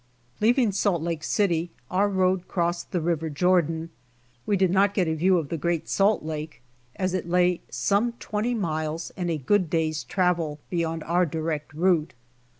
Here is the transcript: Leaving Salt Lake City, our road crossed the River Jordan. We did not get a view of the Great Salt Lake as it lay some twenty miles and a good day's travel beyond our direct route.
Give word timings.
Leaving 0.39 0.71
Salt 0.71 1.03
Lake 1.03 1.23
City, 1.23 1.69
our 1.91 2.09
road 2.09 2.47
crossed 2.47 2.89
the 2.91 2.99
River 2.99 3.29
Jordan. 3.29 3.91
We 4.47 4.57
did 4.57 4.71
not 4.71 4.95
get 4.95 5.07
a 5.07 5.13
view 5.13 5.37
of 5.37 5.49
the 5.49 5.59
Great 5.59 5.87
Salt 5.87 6.23
Lake 6.23 6.63
as 6.95 7.13
it 7.13 7.29
lay 7.29 7.61
some 7.69 8.13
twenty 8.13 8.55
miles 8.55 9.11
and 9.15 9.29
a 9.29 9.37
good 9.37 9.69
day's 9.69 10.03
travel 10.03 10.57
beyond 10.71 11.03
our 11.03 11.27
direct 11.27 11.71
route. 11.75 12.15